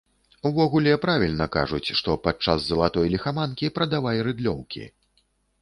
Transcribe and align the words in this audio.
Увогуле, 0.49 0.93
правільна 1.03 1.47
кажуць, 1.57 1.93
што 2.01 2.17
падчас 2.25 2.65
залатой 2.71 3.13
ліхаманкі 3.17 3.73
прадавай 3.79 4.17
рыдлёўкі. 4.31 4.83